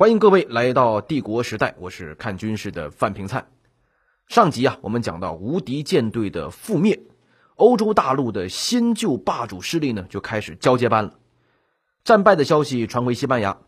[0.00, 3.48] 欢迎各位来到帝国时代，我是看军事的范平灿。
[4.28, 7.02] 上集啊，我们讲到无敌舰队的覆灭，
[7.56, 11.18] 欧洲大陆的新旧霸主势力呢就开始交接班了。
[12.02, 13.58] 战败的消息传回西班牙，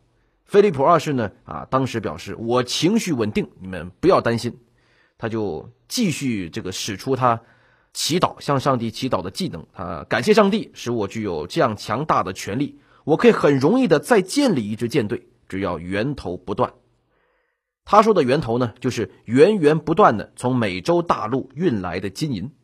[0.46, 4.58] 菲利普二世呢啊，当时表示我情绪稳定，你们不要担心。
[5.19, 7.42] 他就继续这个使出他
[7.92, 15.28] 祈祷向上帝祈祷的技能啊，感谢上帝使我具有这样强大的权力，我可以很容易的再建立一支舰队。
[15.53, 16.73] 只要源头不断，
[17.84, 22.54] 他说的源头呢，就是源源不断的从美洲大陆运来的金银。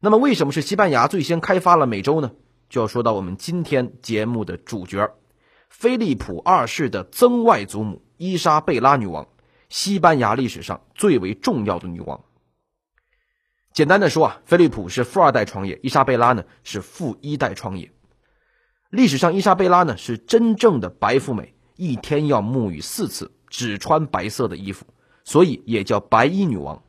[0.00, 2.32] 那么，为什么是西班牙最先开发了美洲呢？
[2.70, 5.16] 就要说到我们今天节目的主角——
[5.68, 9.28] 菲利普二世的曾外祖母伊莎贝拉女王，
[9.68, 12.24] 西班牙历史上最为重要的女王。
[13.74, 17.92] 简单的说啊，菲利普是富二代创业，伊莎贝拉呢是富一代创业。
[18.88, 21.54] 历史上，伊莎贝拉呢是真正的白富美。
[21.76, 24.86] 一天要沐浴四次，只穿白色的衣服，
[25.24, 26.82] 所以也叫白衣女王。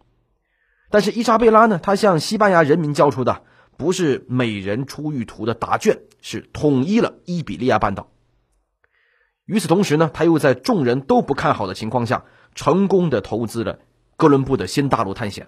[0.90, 3.44] 但是伊莎贝拉呢，她向西班牙人民交出的
[3.78, 8.10] 不是美人出浴图的答卷，是统一了伊比利亚半岛。
[9.46, 13.80] 与此同时呢，他又在众人都不看好的情况下，成功的投资了
[14.18, 15.48] 哥伦布的新大陆探险。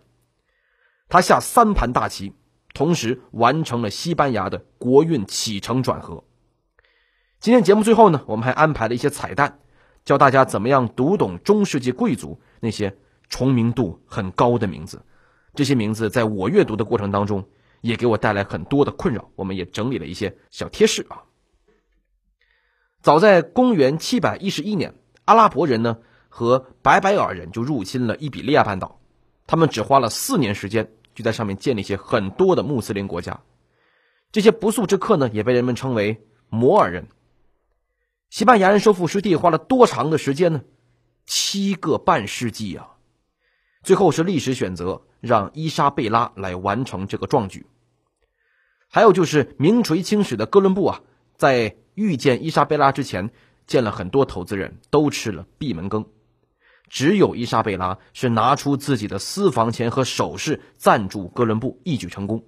[1.09, 2.33] 他下三盘大棋，
[2.73, 6.23] 同时完成了西班牙的国运起承转合。
[7.39, 9.59] 今天节目最后呢，我们还安排了一些彩蛋，
[10.03, 12.97] 教大家怎么样读懂中世纪贵族那些
[13.29, 15.01] 重名度很高的名字。
[15.55, 17.47] 这些名字在我阅读的过程当中，
[17.79, 19.31] 也给我带来很多的困扰。
[19.37, 21.23] 我们也整理了一些小贴士啊。
[23.01, 24.93] 早在公元七百一十一年，
[25.23, 28.99] 阿拉伯人呢和白白尔人就入侵了伊比利亚半岛，
[29.47, 33.39] 他们只花了四年时间，就在上面建立起很多的穆斯林国家。
[34.29, 37.07] 这些不速之客呢，也被人们称为摩尔人。
[38.29, 40.61] 西班牙人收复失地花了多长的时间呢？
[41.25, 42.97] 七个半世纪啊！
[43.81, 47.65] 最后是历史选择让伊莎贝拉来完成这个壮举。
[48.87, 51.01] 还有就是名垂青史的哥伦布啊，
[51.37, 53.31] 在遇见伊莎贝拉之前，
[53.65, 56.05] 见了很多投资人都吃了闭门羹，
[56.87, 62.43] 只有伊莎贝拉是拿出自己的私房钱和首饰赞助哥伦布，一举成功。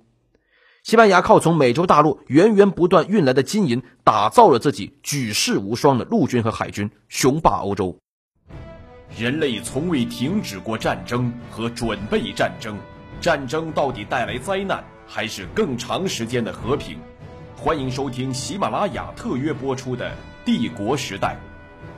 [0.83, 7.95] 西班牙靠从美洲大陆源源不断运来的金银，打造了自己举世无双的陆军和海军，雄霸欧洲。
[9.15, 12.75] 人类从未停止过战争和准备战争，
[13.21, 16.97] 战争到底带来灾难，还是更长时间的和平？
[17.55, 20.09] 欢迎收听喜马拉雅特约播出的
[20.43, 21.37] 《帝国时代》，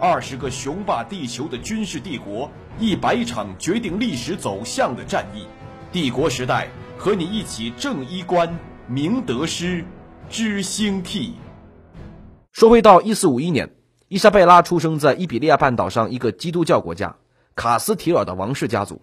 [0.03, 5.43] 二十个雄霸地球的军事帝国，一百场决定历史走向的战役，
[5.93, 6.67] 《帝国时代》
[7.01, 8.53] 和你一起正衣冠。
[8.88, 9.85] 明得失，
[10.29, 11.33] 知兴替。
[12.51, 13.73] 说回到一四五一年，
[14.09, 17.16] 伊莎贝拉出生在伊比利亚半岛上一个基督教国家
[17.55, 19.01] 卡斯提尔的王室家族。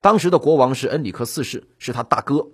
[0.00, 2.48] 当时的国王是恩里克四世，是他大哥。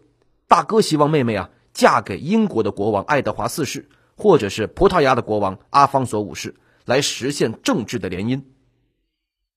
[0.49, 8.43] 大哥希望妹妹啊嫁给英国的国王爱德华四世，或者是葡萄牙的国王阿方索五世，来实现政治的联姻。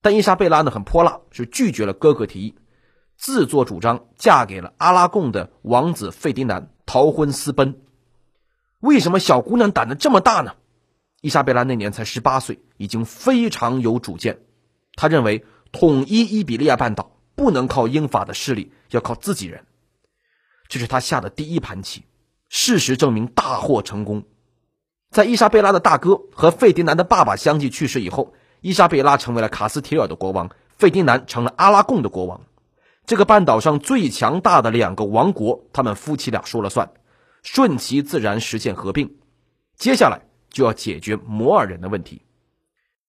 [0.04, 2.54] 但伊莎贝拉呢很泼辣，是拒绝了哥哥提议。
[3.18, 7.82] 自作主张嫁给了阿拉贡的王子费迪南，逃婚私奔。
[8.80, 10.54] 为什么小姑娘胆子这么大呢？
[11.22, 14.40] 伊莎贝拉那年才十八岁，已经非常有主见。
[14.94, 19.66] 她认为统一伊比利亚半岛不能靠英法的势力，要靠自己人。
[20.68, 22.04] 这是她下的第一盘棋。
[22.50, 24.24] 事实证明大获成功。
[25.10, 32.42] 在伊莎贝拉的大哥和费迪南的爸爸相继去世以后，伊莎贝拉成为了卡斯提尔的国王，费迪南成了阿拉贡的国王。
[33.08, 36.92] 这个半岛上最强大的两个王国，他们夫妻俩说了算，
[37.42, 39.16] 顺其自然实现合并。
[39.78, 42.24] 接下来就要解决摩尔人的问题。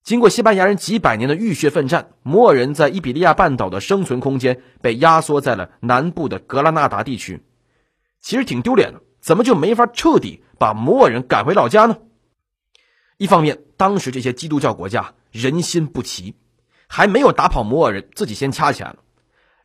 [0.04, 7.44] 经过西班牙人几百年的浴血奋战，摩尔人在伊比利亚半岛的生存空间被压缩在了南部的格拉纳达地区。
[8.20, 11.98] 其实挺丢脸的，怎么就没法彻底把摩尔人赶回老家呢？
[13.16, 16.37] 一方面，当时这些基督教国家人心不齐，
[16.87, 18.99] 还没有打跑摩尔人，自己先掐起来了。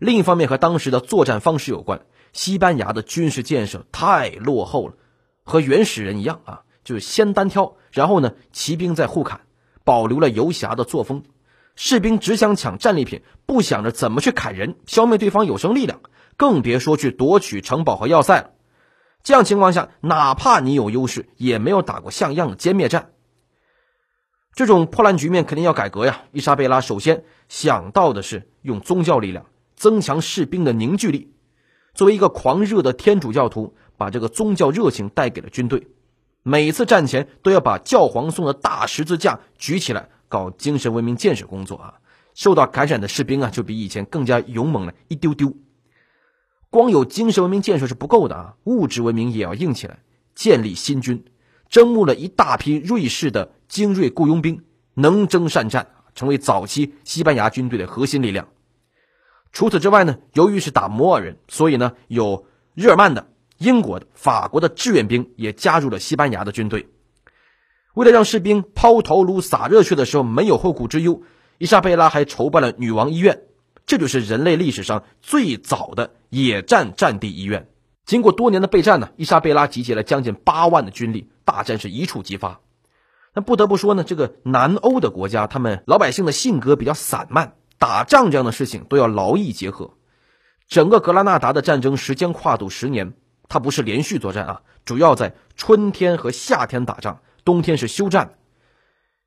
[0.03, 2.01] 另一方面，和当时的作战方式有关。
[2.33, 4.95] 西班牙的军事建设太落后了，
[5.43, 9.39] 和原始人一样啊，就是先单挑，然后呢，骑兵再互砍，
[9.85, 11.23] 保留了游侠的作风。
[11.77, 16.01] 士兵只想抢战利品，不想着怎么去砍人，消灭对方有生力量，
[16.35, 18.49] 更别说去夺取城堡和要塞了。
[19.23, 23.11] 这样情况下，哪怕你有优势，也没有打过像样的歼灭战。
[24.53, 26.23] 这种破烂局面肯定要改革呀！
[26.33, 29.45] 伊莎贝拉首先想到的是用宗教力量。
[29.83, 31.33] 增强士兵的凝聚力。
[31.93, 35.85] 作为一个狂热的天主教徒，把这个宗教热情带给了军队。
[36.41, 41.95] 每次战前都要把教皇送的大十字架举起来，搞精神文明建设工作啊。
[42.33, 45.53] 受到感染的士兵啊，就比以前更加勇猛了一丢丢。
[46.69, 49.99] 光有精神文明建设是不够的啊，物质文明也要硬起来，
[50.33, 51.25] 建立新军，
[51.67, 54.63] 征募了一大批瑞士的精锐雇佣兵，
[54.93, 55.85] 能征善战，
[56.15, 58.47] 成为早期西班牙军队的核心力量。
[59.53, 63.27] 除此之外呢，由于是打摩尔人，所以呢，有日耳曼的、
[63.59, 66.89] 英国的、法国的志愿兵也加入了西班牙的军队。
[67.93, 71.21] 为了让士兵抛头颅洒热血的时候没有后顾之忧，
[71.59, 73.43] 伊莎贝拉还筹办了女王医院。
[73.85, 77.67] 这就是人类历史上最早的野战战地医院。
[78.05, 82.59] 经过多年的备战呢，伊莎贝拉集结了将近八万的军力，大战是一触即发。
[83.35, 89.91] 那不得不说呢，这个南欧的国家，他们老百姓的性格比较散漫，打仗这样的事情都要劳逸结合。
[90.69, 93.11] 整个格拉纳达的战争时间跨度十年，
[93.49, 98.35] 它不是连续作战啊，主要在春天和夏天打仗，冬天是休战。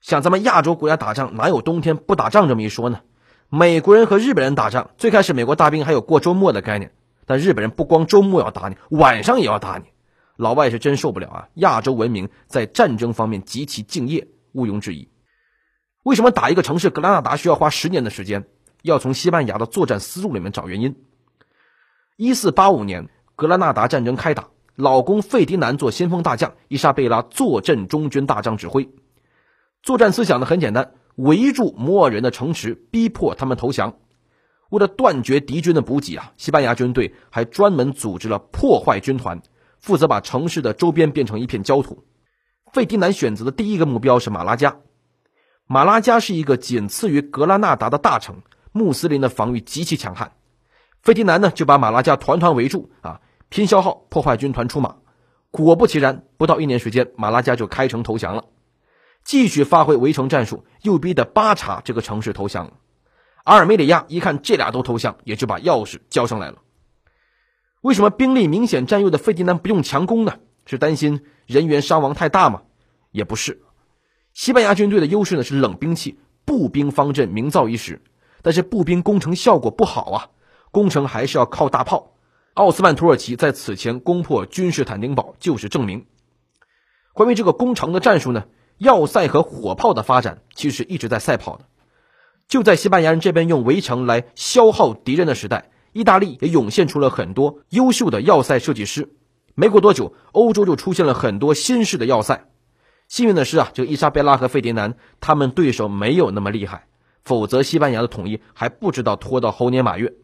[0.00, 3.00] 像咱们亚洲国家打仗，哪有冬天不打仗这么一说呢？
[3.50, 6.94] 美国人和日本人打仗，最开始美国大兵还有过周末的概念，
[7.26, 9.84] 但日本人不光周末要打你，晚上也要打你。
[10.36, 11.48] 老外是真受不了啊！
[11.56, 15.10] 亚洲文明在战争方面极其敬业，毋庸置疑。
[16.06, 18.44] 为什么打一个城市格拉纳达需要花十年的时间？
[18.80, 20.94] 要从西班牙的作战思路里面找原因。
[22.16, 28.88] 一四八五年，格拉纳达战争开打，老公费迪南做先锋大将，伊莎贝拉坐镇中军大帐指挥。
[29.82, 30.92] 作战思想呢很简单。
[31.16, 33.96] 围住摩尔人的城池，逼迫他们投降。
[34.70, 39.42] 为了断绝敌军的补给啊，西班牙军队还专门组织了破坏军团，
[39.80, 42.04] 负责把城市的周边变成一片焦土。
[42.72, 44.76] 费迪南选择的第一个目标是马拉加。
[45.68, 50.30] 马拉加是一个仅次于格拉纳达的大城，穆斯林的防御极其强悍。
[51.02, 54.96] 费迪南呢就把马拉加团团围住啊，拼消耗，破坏军团出马。
[55.50, 58.44] 果不其然，不到一年时间，马拉加就开城投降了。
[59.24, 62.74] 继续发挥围城战术，又逼得巴查这个城市投降了。
[63.42, 66.58] 阿尔梅里亚一看这俩都投降，也就把钥匙交上来了。
[67.80, 70.34] 为什么兵力明显占优的费迪南不用强攻呢？
[70.64, 72.62] 是担心人员伤亡太大吗？
[73.10, 73.62] 也不是。
[74.36, 78.02] 西班牙军队的优势呢是冷兵器，步兵方阵名噪一时，
[78.42, 80.28] 但是步兵攻城效果不好啊，
[80.72, 82.12] 攻城还是要靠大炮。
[82.52, 86.04] 奥斯曼土耳其在此前攻破君士坦丁堡就是证明。
[87.14, 88.44] 关于这个攻城的战术呢？
[88.76, 91.64] 要塞和火炮的发展其实一直在赛跑的。
[92.46, 99.14] 就在西班牙人这边用围城来消耗敌人的时代，意大利也涌现出了很多优秀的要塞设计师。
[99.54, 102.50] 没过多久，欧洲就出现了很多新式的要塞。
[103.08, 106.86] 幸运的是啊，这个伊莎贝拉和费迪南他们对手没有那么厉害，
[107.22, 110.14] 否则西班牙的统一还不知道拖到猴年马月。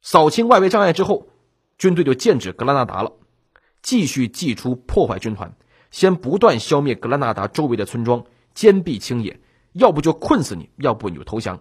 [0.00, 1.28] 扫清外围障碍之后，
[1.76, 3.12] 军队就剑指格拉纳达了，
[3.82, 5.56] 继续祭出破坏军团。
[5.90, 8.24] 先不断消灭格拉纳达周围的村庄，
[8.54, 9.40] 坚壁清野，
[9.72, 11.60] 要不就困死你，要不你就投降。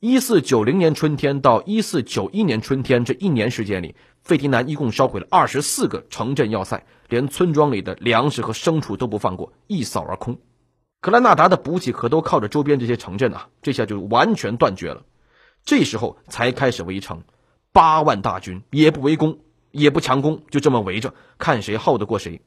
[0.00, 3.94] 一四九零年春天到一四九一年春天这一年时间里，
[4.24, 10.38] 费迪南一共烧毁了二十四个城镇要塞，连村庄里的粮食和牲畜都不放过，一扫而空。
[11.02, 15.02] 格拉纳达的补给可都靠着周边这些城镇啊，这下就完全断绝了。
[15.62, 17.22] 这时候才开始围城，
[17.70, 19.40] 八万大军也不围攻，
[19.70, 22.40] 也不强攻，就这么围着，看谁耗得过谁。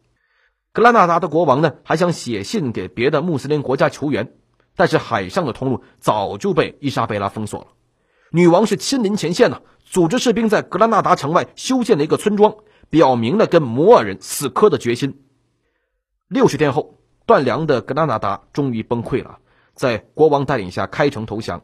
[0.74, 4.33] 格拉纳达的国王呢，还想写信给别的穆斯林国家求援，
[4.75, 7.67] 但是海上的通路早就被伊莎贝拉封锁了。
[8.31, 12.55] 女王是亲临前线呢，组织士兵在格拉纳达城外修建了一个村庄，
[12.89, 15.24] 表明了跟摩尔人死磕的决心。
[16.27, 19.39] 六十天后，断粮的格拉纳达终于崩溃了，
[19.74, 21.63] 在国王带领下开城投降，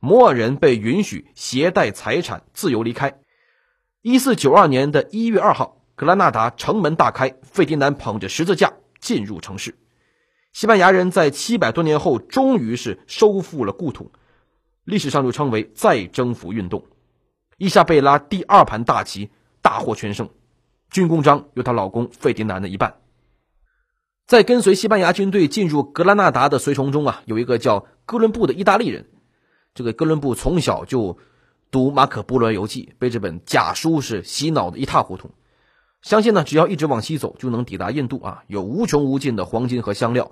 [0.00, 3.18] 摩尔人被允许携带财产自由离开。
[4.02, 5.74] 一四九二年的一月二号。
[5.98, 9.78] 格拉纳达城门大开，费迪南捧着十字架进入城市。
[10.52, 14.12] 西班牙人在七百多年后终于是收复了故土，
[14.86, 16.84] 历史上就称为再征服运动。
[17.58, 20.30] 伊莎贝拉第二盘大棋大获全胜，
[20.90, 22.96] 军功章由她老公费迪南的一半。
[24.26, 29.06] 在跟随西班牙军队进入格拉纳达的随从中啊，有一个叫哥伦布的意大利人。
[29.74, 31.18] 这个哥伦布从小就
[31.70, 35.30] 读《马可·波罗游记》，被这本假书是洗脑的一塌糊涂。
[36.02, 40.30] 相信呢，只要一直往西走，就能抵达印度啊，有无穷无尽的黄金和香料。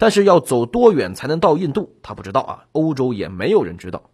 [0.00, 4.10] 但是要走多远才能到印度，他不知道啊，欧洲也没有人知道。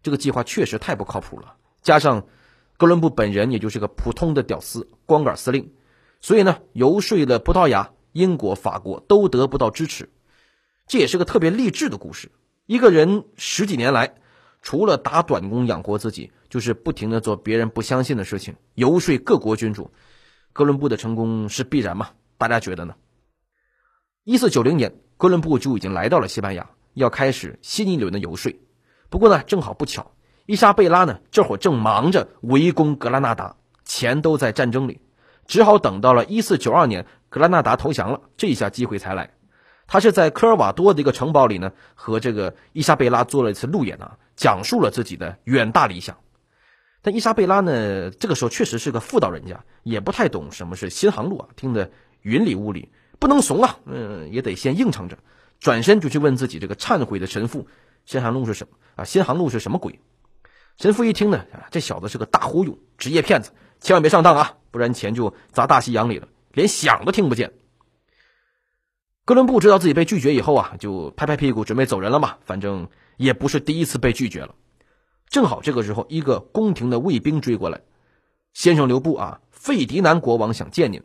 [0.00, 1.56] 这个计划确实太不靠谱了。
[1.82, 2.24] 加上
[2.76, 5.72] 哥伦布本人也就是个普通的屌丝、光杆司令，
[6.20, 10.08] 所以呢，游说了葡萄牙、英国、法国都得不到支持。
[10.86, 12.30] 这也是个特别励志的故事。
[12.66, 14.14] 一个人十几年来，
[14.62, 19.90] 除了打短工养活自己，就是不停的做别人不相信的事情，游说各国君主。
[20.52, 22.10] 哥伦布的成功是必然吗？
[22.38, 22.94] 大家觉得呢？
[24.22, 24.94] 一四九零年，
[25.24, 28.54] 哥伦布就已经来到了西班牙，要开始新一轮的游说。
[29.08, 30.10] 不过呢，正好不巧，
[30.44, 35.00] 伊莎贝拉呢这会儿正忙着围攻格拉纳达，钱都在战争里，
[35.46, 39.30] 只好等到了1492年格拉纳达投降了，这一下机会才来。
[39.86, 46.18] 他是在科尔瓦多的一个城堡里呢，和这个伊莎贝拉做了一次路演啊，讲述了自己的远大理想。
[47.00, 52.92] 但伊莎贝拉呢，这个时候确实是个妇道人家，也不太懂什么是新航路啊，听得云里雾里，
[53.24, 55.16] 不能怂啊，嗯，也得先应承着，
[55.58, 57.66] 转身就去问自己这个忏悔的神父，
[58.04, 59.04] 新航路是什么啊？
[59.04, 59.98] 新航路是什么鬼？
[60.76, 67.54] 神父一听呢，这小子是个大忽悠，职业骗子，千万别上当啊，不然钱就砸大西洋里了，连响都听不见。
[69.24, 74.54] 哥伦布知道自己被拒绝以后啊，就拍拍屁股准备走人了嘛，反正也不是第一次被拒绝了。
[75.30, 77.80] 正好这个时候，一个宫廷的卫兵追过来，
[78.52, 79.40] 先生留步啊！
[79.50, 81.02] 费迪南国王想见您。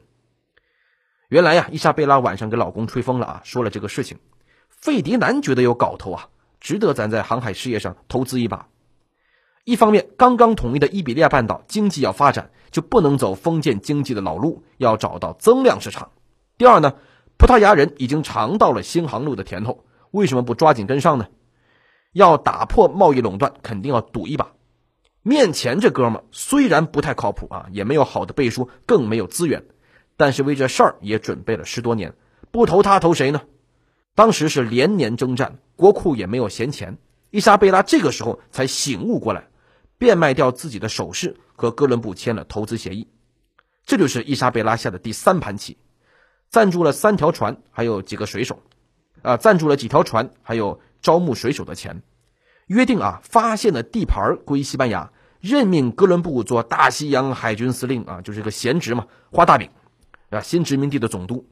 [1.29, 4.17] 原来呀，伊莎贝拉晚上给老公吹风了啊，说了这个事情。
[4.67, 6.27] 费迪南觉得有搞头啊，
[6.59, 8.67] 值得咱在航海事业上投资一把。
[9.63, 16.09] 一方面，刚刚统一的伊比利亚半岛经济要发展，就不能走封建经济的老路，要找到增量市场。
[16.57, 16.95] 第二呢，
[17.38, 21.27] 葡萄牙人已经尝到了新航路的甜头，为什么不抓紧跟上呢？
[22.13, 24.53] 要打破贸易垄断，肯定要赌一把。
[25.21, 29.63] 面前这哥们虽然不太靠谱啊，也没有好的背书，更没有资源，
[30.20, 32.14] 但是为这事儿也准备了十多年，
[32.52, 33.44] 不投他投谁呢？
[34.16, 36.98] 当时是连年征战，国库也没有闲钱。
[37.30, 39.48] 伊莎贝拉这个时候才醒悟过来，
[39.98, 43.08] 变卖掉自己的首饰，和哥伦布签了投资协议。
[43.86, 45.78] 这就是伊莎贝拉下的第三盘棋，
[46.50, 48.60] 赞助了三条船，还有几个水手，
[49.22, 50.82] 啊，赞助了几条船，还有。
[51.02, 52.02] 招募水手的钱，
[52.68, 59.70] 约定啊，发现的地盘归西班牙，任命哥伦布做大西洋海军司令啊，就是个闲职嘛，画大饼，
[60.29, 61.48] 啊，新殖民地的总督，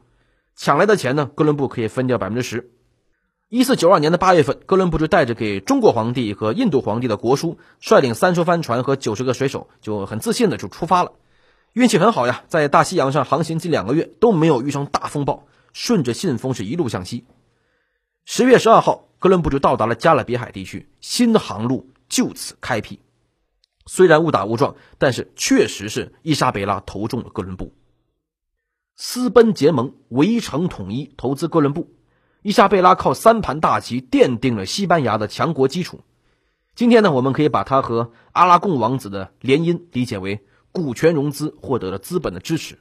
[0.55, 2.71] 抢来的钱呢，哥伦布可以分掉百分之十。
[3.49, 11.13] 一四九二年的八月份，哥伦布就带着给中国皇帝和印度皇帝的国书，率领三艘帆船和九十个水手，就很自信的就出发了。
[11.73, 17.25] 运气很好呀，在大西洋上航行近两个月都没有遇上大风暴，顺着信风是一路向西。
[18.25, 19.05] 十月十二号。
[19.19, 22.99] 哥伦布就到达了加勒比海地区，新航路就此开辟。
[23.87, 27.73] 虽然误打误撞，但是确实是伊莎贝拉投中了哥伦布。
[28.99, 31.93] 私奔结盟，围城统一，投资哥伦布。
[32.41, 36.01] 伊莎贝拉靠三盘大棋奠定了西班牙的强国基础。
[36.73, 42.79] 今天呢，我们可以把他和阿拉贡王子的联姻理解为股权融资获得了资本的支持，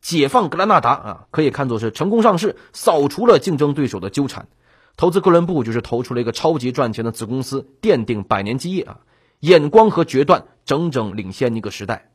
[0.00, 4.48] 解放格拉纳达啊，可以看作是成功上市，扫除了竞争对手的纠缠。
[4.96, 8.98] 投资哥伦布就是投出了一个超级赚钱的子公司，奠定百年基业啊！
[9.38, 12.11] 眼光和决断整整领先一个时代。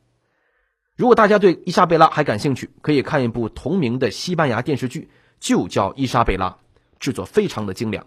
[0.98, 6.50] 如果大家对伊莎贝拉还感兴趣，可以看一部同名的西班牙电视剧，就叫《伊莎贝拉》，
[6.98, 8.04] 制作非常的精良。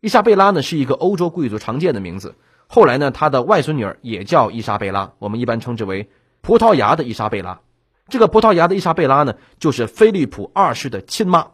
[0.00, 2.34] 伊莎贝拉呢是一个欧洲贵族常见的名字，
[2.66, 6.10] 后来呢他的外孙女儿也叫伊莎贝拉，我们一般称之为
[6.42, 7.62] 葡萄牙的伊莎贝拉。
[8.10, 11.52] 这个葡萄牙的伊莎贝拉呢，就是菲利普二世的亲妈。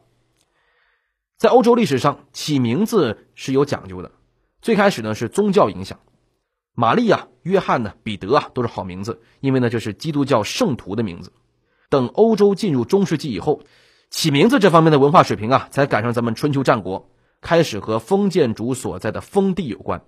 [1.39, 4.11] 在欧洲历史上，起名字是有讲究的。
[4.61, 6.01] 最开始呢是宗教影响，
[6.75, 11.33] 玛丽亚、约翰呢、彼得啊都是好名字，因为呢这是基督教圣徒的名字。
[11.89, 13.63] 等欧洲进入中世纪以后，
[14.11, 17.09] 起名字这方面的文化水平啊才赶上咱们春秋战国，
[17.41, 20.03] 开始和封建主所在的封地有关。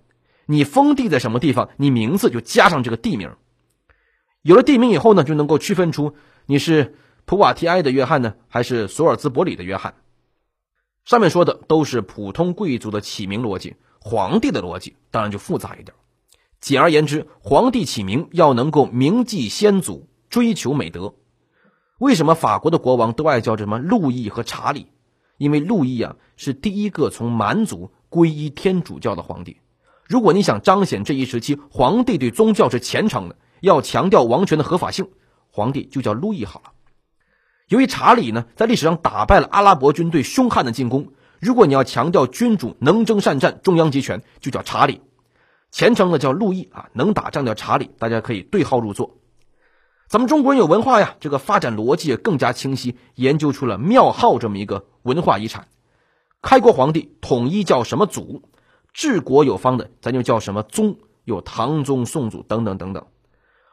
[0.46, 3.30] 你封地在什么地方，你名字就加上这个地名。
[4.42, 6.16] 有了地名以后呢，就能够区分出
[6.46, 9.94] 你是普瓦提埃的约翰呢，还是索尔兹伯里的约翰。
[11.04, 15.94] 上面说的都是普通贵族的起名逻辑，皇帝的逻辑当然就复杂一点。
[16.60, 21.14] 简而言之，皇帝起名要能够铭记先祖，追求美德。
[21.98, 24.88] 为什么法国的国王都爱叫什么路易和查理？
[25.36, 29.58] 因为路易啊是第一个从蛮族皈依天主教的皇帝。
[30.04, 35.10] 如果你想彰显这一时期皇帝对宗教是虔诚的，要强调王权的合法性，
[35.50, 36.72] 皇帝就叫路易好了。
[37.68, 41.12] 由于查理呢，在历史上打败了阿拉伯军队凶悍的进攻。
[41.40, 45.02] 如果你要强调君主能征善战、中央集权，就叫查理；
[45.70, 47.90] 虔诚的叫路易啊，能打仗叫查理。
[47.98, 49.16] 大家可以对号入座。
[50.08, 55.68] 咱们中国人有文化呀，这个发展逻辑也更加清晰，研究出了庙号这么一个文化遗产。
[56.40, 58.42] 开国皇帝统一叫什么祖，
[58.94, 63.06] 治国有方的咱就叫什么宗，有唐宗、宋祖等等等等。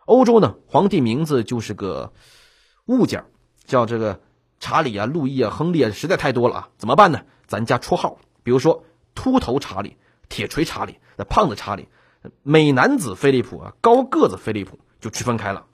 [0.05, 2.11] 欧洲呢，皇帝名字就是个
[2.85, 3.23] 物件
[3.65, 4.19] 叫这个
[4.59, 7.21] 查理啊、路易啊、亨利啊，实在太多了啊，怎么办呢？
[7.47, 8.83] 咱加绰号，比如说
[9.13, 9.95] 秃头查理、
[10.29, 11.87] 铁锤查理、那胖子查理、
[12.43, 15.65] 美男子菲利普啊、高个子菲利普，就区分开了。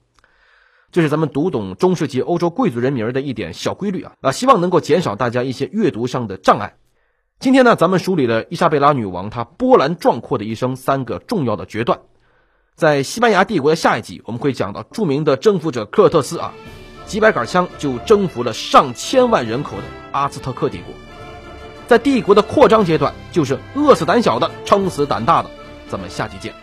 [0.90, 6.76] 这是咱们读懂中世纪欧洲贵族人名的一点小规律啊啊，希望能够减少大家一些阅读上的障碍。
[7.40, 12.00] 今天呢，咱们梳理了伊莎贝拉女王她波澜壮阔的一生三个重要的决断。
[12.74, 16.52] 在西班牙帝国的下一集，我们会讲到著名的征服者科尔特斯啊，
[17.06, 20.94] 几百杆枪就征服了上千万人口的阿兹特克帝国。
[21.92, 25.50] 在帝国的扩张阶段，就是饿死胆小的，撑死胆大的。
[25.90, 26.54] 咱们下期见。